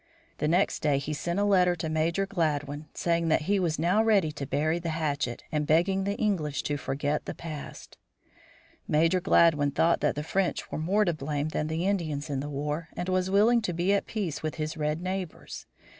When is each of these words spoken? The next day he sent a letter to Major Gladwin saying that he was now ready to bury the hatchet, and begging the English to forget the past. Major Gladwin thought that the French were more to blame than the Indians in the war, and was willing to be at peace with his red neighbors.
The 0.39 0.47
next 0.47 0.79
day 0.81 0.97
he 0.97 1.13
sent 1.13 1.37
a 1.37 1.43
letter 1.43 1.75
to 1.75 1.87
Major 1.87 2.25
Gladwin 2.25 2.87
saying 2.91 3.27
that 3.27 3.43
he 3.43 3.59
was 3.59 3.77
now 3.77 4.01
ready 4.01 4.31
to 4.31 4.47
bury 4.47 4.79
the 4.79 4.89
hatchet, 4.97 5.43
and 5.51 5.67
begging 5.67 6.05
the 6.05 6.15
English 6.15 6.63
to 6.63 6.75
forget 6.77 7.25
the 7.25 7.35
past. 7.35 7.99
Major 8.87 9.21
Gladwin 9.21 9.69
thought 9.69 9.99
that 10.01 10.15
the 10.15 10.23
French 10.23 10.71
were 10.71 10.79
more 10.79 11.05
to 11.05 11.13
blame 11.13 11.49
than 11.49 11.67
the 11.67 11.85
Indians 11.85 12.31
in 12.31 12.39
the 12.39 12.49
war, 12.49 12.89
and 12.97 13.09
was 13.09 13.29
willing 13.29 13.61
to 13.61 13.73
be 13.73 13.93
at 13.93 14.07
peace 14.07 14.41
with 14.41 14.55
his 14.55 14.75
red 14.75 15.03
neighbors. 15.03 15.67